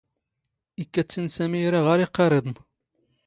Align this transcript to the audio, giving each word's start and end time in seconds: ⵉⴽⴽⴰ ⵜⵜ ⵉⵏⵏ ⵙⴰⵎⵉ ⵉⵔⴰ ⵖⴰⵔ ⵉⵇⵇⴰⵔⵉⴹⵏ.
ⵉⴽⴽⴰ 0.81 1.03
ⵜⵜ 1.05 1.15
ⵉⵏⵏ 1.17 1.27
ⵙⴰⵎⵉ 1.35 1.59
ⵉⵔⴰ 1.67 1.79
ⵖⴰⵔ 1.85 1.99
ⵉⵇⵇⴰⵔⵉⴹⵏ. 2.03 2.55